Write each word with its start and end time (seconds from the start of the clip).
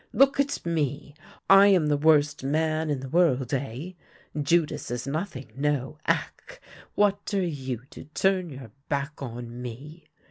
Look 0.13 0.39
at 0.39 0.65
me. 0.65 1.13
I 1.47 1.67
am 1.67 1.85
the 1.85 1.95
worst 1.95 2.43
man 2.43 2.89
in 2.89 3.01
the 3.01 3.07
world, 3.09 3.53
eh? 3.53 3.91
Judas 4.35 4.89
is 4.89 5.05
noth 5.05 5.35
ing— 5.35 5.51
no! 5.55 5.99
Ack! 6.07 6.59
What 6.95 7.31
are 7.35 7.45
you, 7.45 7.83
to 7.91 8.05
turn 8.05 8.49
your 8.49 8.71
back 8.89 9.21
on 9.21 9.61
me? 9.61 10.05